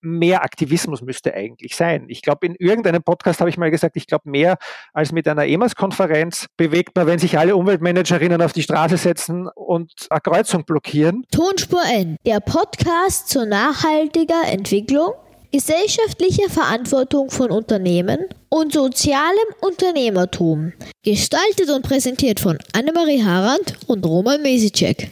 [0.00, 2.06] mehr Aktivismus müsste eigentlich sein.
[2.08, 4.56] Ich glaube, in irgendeinem Podcast habe ich mal gesagt, ich glaube, mehr
[4.92, 9.92] als mit einer EMAS-Konferenz bewegt man, wenn sich alle Umweltmanagerinnen auf die Straße setzen und
[10.10, 11.24] eine Kreuzung blockieren.
[11.30, 15.12] Tonspur N, der Podcast zur nachhaltiger Entwicklung,
[15.52, 18.18] gesellschaftlicher Verantwortung von Unternehmen
[18.48, 20.72] und sozialem Unternehmertum.
[21.02, 25.10] Gestaltet und präsentiert von Annemarie Harand und Roman Mesicek.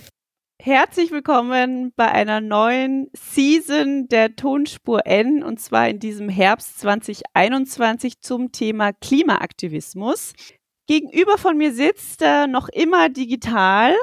[0.67, 8.21] Herzlich willkommen bei einer neuen Season der Tonspur N und zwar in diesem Herbst 2021
[8.21, 10.33] zum Thema Klimaaktivismus.
[10.89, 13.95] Gegenüber von mir sitzt äh, noch immer digital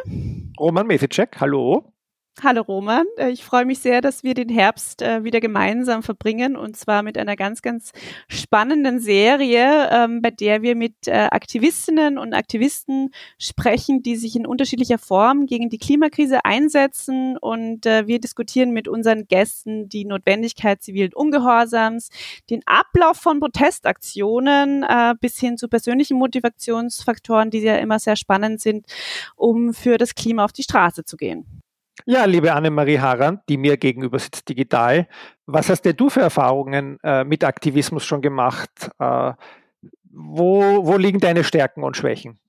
[0.58, 1.93] Roman Mesicek, hallo.
[2.42, 6.58] Hallo Roman, äh, ich freue mich sehr, dass wir den Herbst äh, wieder gemeinsam verbringen
[6.58, 7.92] und zwar mit einer ganz, ganz
[8.28, 14.48] spannenden Serie, ähm, bei der wir mit äh, Aktivistinnen und Aktivisten sprechen, die sich in
[14.48, 21.14] unterschiedlicher Form gegen die Klimakrise einsetzen und wir diskutieren mit unseren Gästen die Notwendigkeit zivilen
[21.14, 22.10] Ungehorsams,
[22.50, 24.86] den Ablauf von Protestaktionen
[25.20, 28.86] bis hin zu persönlichen Motivationsfaktoren, die ja immer sehr spannend sind,
[29.36, 31.63] um für das Klima auf die Straße zu gehen.
[32.06, 35.08] Ja, liebe Annemarie Harand, die mir gegenüber sitzt digital,
[35.46, 38.90] was hast denn du für Erfahrungen äh, mit Aktivismus schon gemacht?
[39.00, 39.34] Äh,
[40.12, 42.40] wo, wo liegen deine Stärken und Schwächen?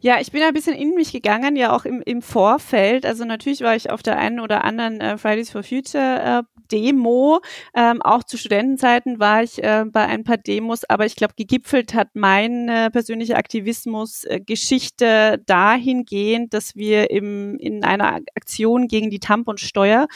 [0.00, 3.06] Ja, ich bin ein bisschen in mich gegangen, ja auch im, im Vorfeld.
[3.06, 7.40] Also natürlich war ich auf der einen oder anderen äh, Fridays for Future äh, Demo.
[7.74, 11.94] Ähm, auch zu Studentenzeiten war ich äh, bei ein paar Demos, aber ich glaube, gegipfelt
[11.94, 20.08] hat meine persönliche Aktivismus-Geschichte äh, dahingehend, dass wir im, in einer Aktion gegen die Tamponsteuer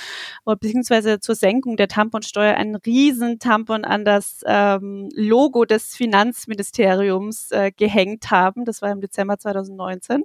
[0.45, 7.51] oder beziehungsweise zur Senkung der Tamponsteuer einen riesen Tampon an das ähm, Logo des Finanzministeriums
[7.53, 8.65] äh, gehängt haben.
[8.65, 10.25] Das war im Dezember 2019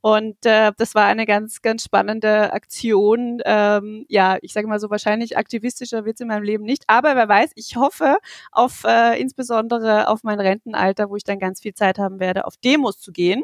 [0.00, 3.40] und äh, das war eine ganz, ganz spannende Aktion.
[3.44, 6.84] Ähm, ja, ich sage mal so wahrscheinlich aktivistischer wird es in meinem Leben nicht.
[6.86, 8.18] Aber wer weiß, ich hoffe
[8.52, 12.56] auf äh, insbesondere auf mein Rentenalter, wo ich dann ganz viel Zeit haben werde, auf
[12.56, 13.42] Demos zu gehen.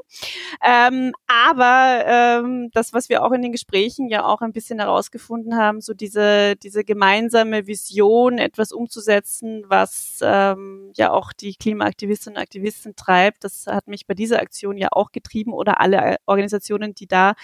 [0.65, 5.57] Ähm, aber ähm, das, was wir auch in den Gesprächen ja auch ein bisschen herausgefunden
[5.57, 12.43] haben, so diese, diese gemeinsame Vision, etwas umzusetzen, was ähm, ja auch die Klimaaktivistinnen und
[12.43, 17.07] Aktivisten treibt, das hat mich bei dieser Aktion ja auch getrieben oder alle Organisationen, die
[17.07, 17.35] da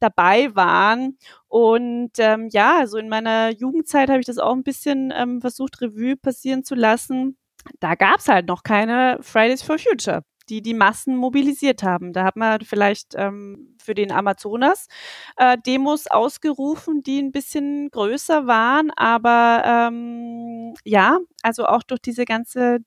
[0.00, 1.18] dabei waren.
[1.48, 5.80] Und ähm, ja, also in meiner Jugendzeit habe ich das auch ein bisschen ähm, versucht,
[5.80, 7.36] Revue passieren zu lassen.
[7.80, 12.12] Da gab es halt noch keine Fridays for Future die die Massen mobilisiert haben.
[12.12, 14.88] Da hat man vielleicht ähm, für den Amazonas
[15.36, 22.24] äh, Demos ausgerufen, die ein bisschen größer waren, aber ähm, ja, also auch durch diese
[22.24, 22.78] ganze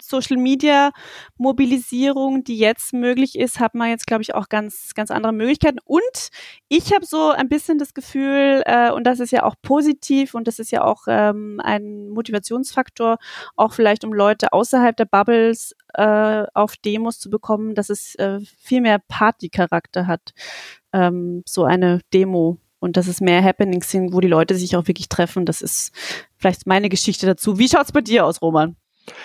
[0.00, 0.90] Social Media
[1.36, 5.78] Mobilisierung, die jetzt möglich ist, hat man jetzt, glaube ich, auch ganz, ganz andere Möglichkeiten.
[5.84, 6.28] Und
[6.68, 10.48] ich habe so ein bisschen das Gefühl, äh, und das ist ja auch positiv und
[10.48, 13.18] das ist ja auch ähm, ein Motivationsfaktor,
[13.56, 18.40] auch vielleicht um Leute außerhalb der Bubbles äh, auf Demos zu bekommen, dass es äh,
[18.60, 20.32] viel mehr Partycharakter hat,
[20.92, 22.58] ähm, so eine Demo.
[22.80, 25.44] Und dass es mehr Happenings sind, wo die Leute sich auch wirklich treffen.
[25.44, 25.92] Das ist
[26.36, 27.58] vielleicht meine Geschichte dazu.
[27.58, 28.76] Wie schaut's bei dir aus, Roman?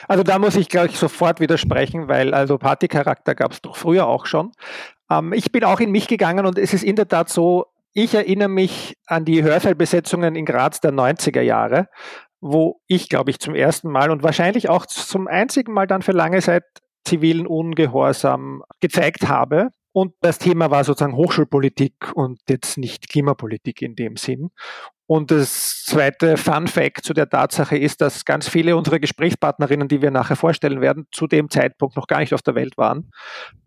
[0.07, 4.25] Also da muss ich gleich sofort widersprechen, weil also Partycharakter gab es doch früher auch
[4.25, 4.51] schon.
[5.09, 8.15] Ähm, ich bin auch in mich gegangen und es ist in der Tat so, ich
[8.15, 11.89] erinnere mich an die Hörsaal-Besetzungen in Graz der 90er Jahre,
[12.41, 16.11] wo ich, glaube ich, zum ersten Mal und wahrscheinlich auch zum einzigen Mal dann für
[16.11, 16.63] lange Zeit
[17.03, 19.69] zivilen Ungehorsam gezeigt habe.
[19.91, 24.49] Und das Thema war sozusagen Hochschulpolitik und jetzt nicht Klimapolitik in dem Sinn.
[25.05, 30.01] Und das zweite Fun Fact zu der Tatsache ist, dass ganz viele unserer Gesprächspartnerinnen, die
[30.01, 33.11] wir nachher vorstellen werden, zu dem Zeitpunkt noch gar nicht auf der Welt waren,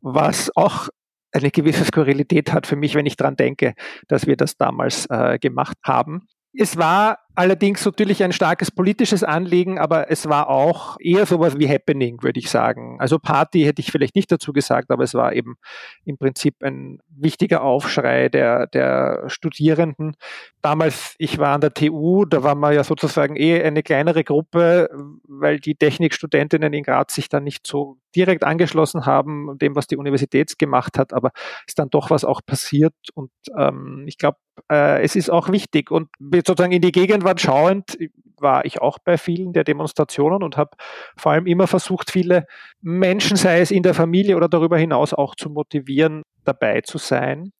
[0.00, 0.88] was auch
[1.32, 3.74] eine gewisse Skurrilität hat für mich, wenn ich daran denke,
[4.08, 6.26] dass wir das damals äh, gemacht haben.
[6.52, 11.68] Es war allerdings natürlich ein starkes politisches Anliegen, aber es war auch eher sowas wie
[11.68, 12.96] Happening, würde ich sagen.
[12.98, 15.56] Also Party hätte ich vielleicht nicht dazu gesagt, aber es war eben
[16.04, 20.16] im Prinzip ein wichtiger Aufschrei der, der Studierenden.
[20.62, 24.88] Damals, ich war an der TU, da war man ja sozusagen eh eine kleinere Gruppe,
[25.28, 29.98] weil die Technikstudentinnen in Graz sich dann nicht so direkt angeschlossen haben, dem, was die
[29.98, 31.30] Universität gemacht hat, aber
[31.66, 34.38] ist dann doch was auch passiert und ähm, ich glaube,
[34.70, 37.98] äh, es ist auch wichtig und sozusagen in die Gegend Gegenwart schauend
[38.38, 40.70] war ich auch bei vielen der Demonstrationen und habe
[41.16, 42.46] vor allem immer versucht, viele
[42.82, 47.52] Menschen, sei es in der Familie oder darüber hinaus, auch zu motivieren, dabei zu sein.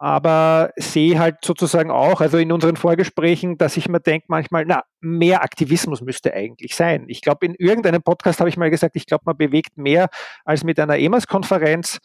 [0.00, 4.82] Aber sehe halt sozusagen auch, also in unseren Vorgesprächen, dass ich mir denke manchmal, na,
[5.00, 7.04] mehr Aktivismus müsste eigentlich sein.
[7.08, 10.08] Ich glaube, in irgendeinem Podcast habe ich mal gesagt, ich glaube, man bewegt mehr
[10.44, 11.98] als mit einer EMAS-Konferenz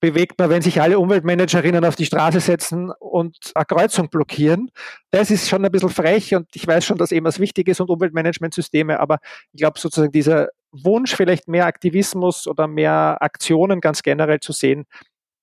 [0.00, 4.70] bewegt man, wenn sich alle Umweltmanagerinnen auf die Straße setzen und eine Kreuzung blockieren.
[5.10, 7.80] Das ist schon ein bisschen frech und ich weiß schon, dass eben was wichtig ist
[7.80, 9.18] und Umweltmanagementsysteme, aber
[9.52, 14.84] ich glaube sozusagen dieser Wunsch, vielleicht mehr Aktivismus oder mehr Aktionen ganz generell zu sehen,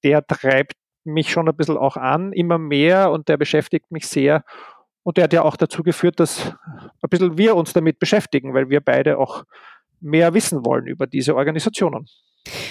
[0.04, 0.74] der treibt
[1.04, 4.44] mich schon ein bisschen auch an, immer mehr und der beschäftigt mich sehr.
[5.04, 6.56] Und der hat ja auch dazu geführt, dass
[7.02, 9.44] ein bisschen wir uns damit beschäftigen, weil wir beide auch
[10.00, 12.08] mehr wissen wollen über diese Organisationen.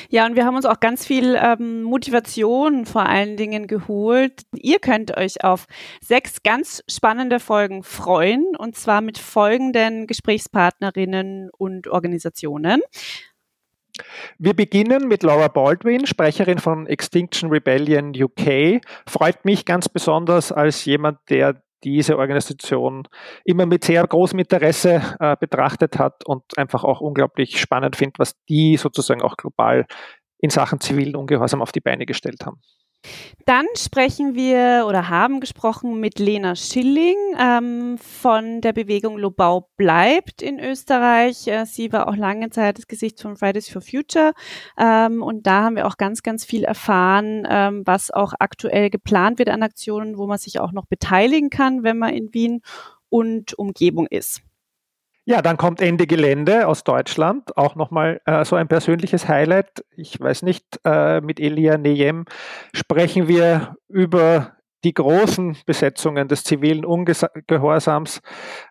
[0.09, 4.43] Ja, und wir haben uns auch ganz viel ähm, Motivation vor allen Dingen geholt.
[4.55, 5.67] Ihr könnt euch auf
[6.00, 12.82] sechs ganz spannende Folgen freuen, und zwar mit folgenden Gesprächspartnerinnen und Organisationen.
[14.38, 18.81] Wir beginnen mit Laura Baldwin, Sprecherin von Extinction Rebellion UK.
[19.06, 23.06] Freut mich ganz besonders als jemand, der diese Organisation
[23.44, 28.34] immer mit sehr großem Interesse äh, betrachtet hat und einfach auch unglaublich spannend findet, was
[28.48, 29.86] die sozusagen auch global
[30.38, 32.60] in Sachen zivilen Ungehorsam auf die Beine gestellt haben.
[33.45, 40.41] Dann sprechen wir oder haben gesprochen mit Lena Schilling ähm, von der Bewegung Lobau bleibt
[40.41, 41.47] in Österreich.
[41.47, 44.33] Äh, sie war auch lange Zeit das Gesicht von Fridays for Future
[44.79, 49.39] ähm, und da haben wir auch ganz, ganz viel erfahren, ähm, was auch aktuell geplant
[49.39, 52.62] wird an Aktionen, wo man sich auch noch beteiligen kann, wenn man in Wien
[53.11, 54.43] und Umgebung ist.
[55.26, 59.82] Ja, dann kommt Ende Gelände aus Deutschland, auch nochmal äh, so ein persönliches Highlight.
[59.97, 62.26] Ich weiß nicht, äh, mit Elia Neyem
[62.75, 64.53] sprechen wir über
[64.85, 68.21] die großen Besetzungen des zivilen Ungehorsams,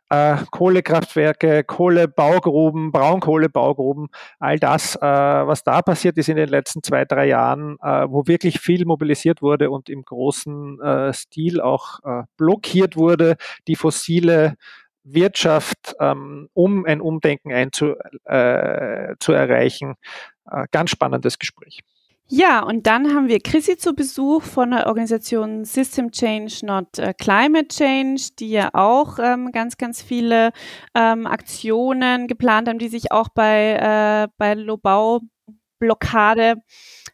[0.10, 4.10] äh, Kohlekraftwerke, Kohlebaugruben, Braunkohlebaugruben,
[4.40, 8.28] all das, äh, was da passiert ist in den letzten zwei, drei Jahren, äh, wo
[8.28, 14.54] wirklich viel mobilisiert wurde und im großen äh, Stil auch äh, blockiert wurde, die fossile
[15.04, 17.96] Wirtschaft, ähm, um ein Umdenken einzu,
[18.26, 19.96] äh, zu erreichen.
[20.50, 21.82] Äh, ganz spannendes Gespräch.
[22.28, 27.12] Ja, und dann haben wir Chrissy zu Besuch von der Organisation System Change, Not uh,
[27.20, 30.52] Climate Change, die ja auch ähm, ganz, ganz viele
[30.96, 35.20] ähm, Aktionen geplant haben, die sich auch bei, äh, bei Lobau
[35.80, 36.56] Blockade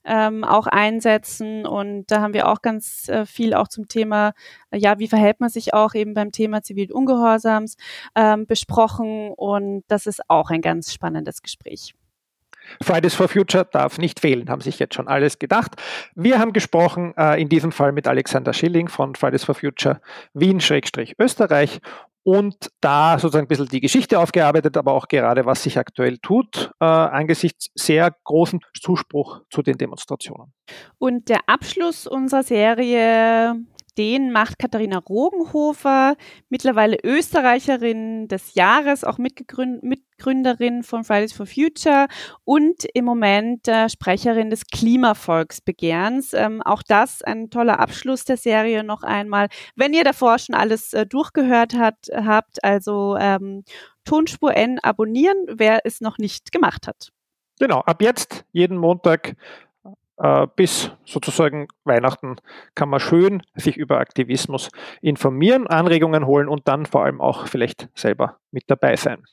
[0.05, 1.65] ähm, auch einsetzen.
[1.65, 4.33] Und da haben wir auch ganz äh, viel auch zum Thema,
[4.71, 7.77] äh, ja, wie verhält man sich auch eben beim Thema zivilen Ungehorsams
[8.15, 9.31] ähm, besprochen.
[9.35, 11.93] Und das ist auch ein ganz spannendes Gespräch.
[12.81, 15.75] Fridays for Future darf nicht fehlen, haben sich jetzt schon alles gedacht.
[16.15, 20.01] Wir haben gesprochen, äh, in diesem Fall mit Alexander Schilling von Fridays for Future
[20.33, 21.79] Wien-Österreich
[22.23, 26.71] und da sozusagen ein bisschen die Geschichte aufgearbeitet, aber auch gerade, was sich aktuell tut,
[26.79, 30.53] äh, angesichts sehr großen Zuspruch zu den Demonstrationen.
[30.97, 33.55] Und der Abschluss unserer Serie
[33.99, 36.15] den macht Katharina Rogenhofer,
[36.47, 42.07] mittlerweile Österreicherin des Jahres, auch Mitgründerin von Fridays for Future
[42.45, 46.33] und im Moment äh, Sprecherin des Klimavolksbegehrens.
[46.33, 49.49] Ähm, auch das ein toller Abschluss der Serie noch einmal.
[49.75, 53.65] Wenn ihr davor schon alles äh, durchgehört hat, habt, also ähm,
[54.05, 57.09] Tonspur N abonnieren, wer es noch nicht gemacht hat.
[57.59, 59.35] Genau, ab jetzt jeden Montag
[60.55, 62.35] bis sozusagen Weihnachten
[62.75, 64.69] kann man schön sich über Aktivismus
[65.01, 69.23] informieren, Anregungen holen und dann vor allem auch vielleicht selber mit dabei sein.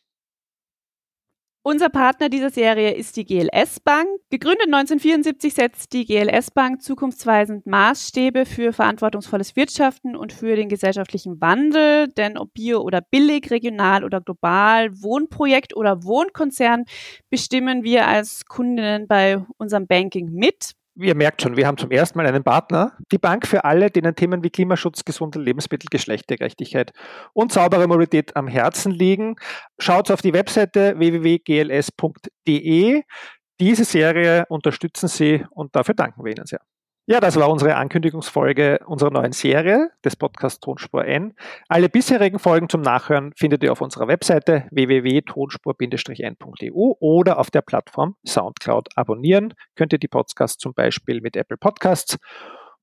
[1.68, 4.06] Unser Partner dieser Serie ist die GLS Bank.
[4.30, 11.40] Gegründet 1974 setzt die GLS Bank zukunftsweisend Maßstäbe für verantwortungsvolles Wirtschaften und für den gesellschaftlichen
[11.40, 12.06] Wandel.
[12.16, 16.84] Denn ob bio oder billig, regional oder global, Wohnprojekt oder Wohnkonzern
[17.30, 22.18] bestimmen wir als Kundinnen bei unserem Banking mit ihr merkt schon, wir haben zum ersten
[22.18, 26.92] Mal einen Partner, die Bank für alle, denen Themen wie Klimaschutz, gesunde Lebensmittel, Geschlechtergerechtigkeit
[27.32, 29.36] und saubere Mobilität am Herzen liegen.
[29.78, 32.22] Schaut auf die Webseite www.gls.de.
[33.60, 36.60] Diese Serie unterstützen Sie und dafür danken wir Ihnen sehr.
[37.08, 41.34] Ja, das war unsere Ankündigungsfolge unserer neuen Serie des Podcasts Tonspur N.
[41.68, 48.16] Alle bisherigen Folgen zum Nachhören findet ihr auf unserer Webseite www.tonspur-n.eu oder auf der Plattform
[48.26, 48.88] Soundcloud.
[48.96, 52.18] Abonnieren könnt ihr die Podcasts zum Beispiel mit Apple Podcasts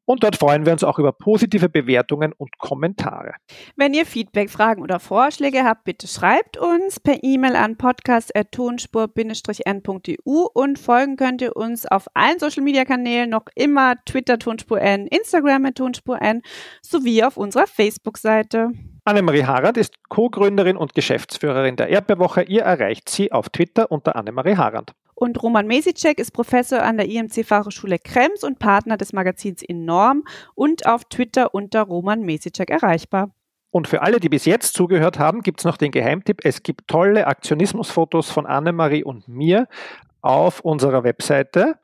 [0.06, 3.34] und dort freuen wir uns auch über positive Bewertungen und Kommentare.
[3.76, 10.80] Wenn ihr Feedback, Fragen oder Vorschläge habt, bitte schreibt uns per E-Mail an podcast.tonspur-n.eu und
[10.80, 15.74] folgen könnt ihr uns auf allen Social Media Kanälen noch immer Twitter Tonspur N, Instagram
[15.74, 16.42] Tonspur N
[16.82, 18.72] sowie auf unserer Facebook-Seite.
[19.06, 22.44] Annemarie Harand ist Co-Gründerin und Geschäftsführerin der Erdbeerwoche.
[22.44, 24.94] Ihr erreicht sie auf Twitter unter Annemarie Harand.
[25.24, 30.26] Und Roman Mesicek ist Professor an der IMC Fachhochschule Krems und Partner des Magazins Enorm
[30.54, 33.30] und auf Twitter unter Roman Mesicek erreichbar.
[33.72, 36.42] Und für alle, die bis jetzt zugehört haben, gibt es noch den Geheimtipp.
[36.44, 39.70] Es gibt tolle Aktionismusfotos von Annemarie und mir
[40.20, 41.76] auf unserer Webseite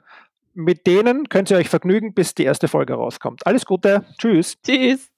[0.53, 3.47] mit denen könnt ihr euch vergnügen, bis die erste Folge rauskommt.
[3.47, 4.03] Alles Gute.
[4.17, 4.57] Tschüss.
[4.61, 5.09] Tschüss.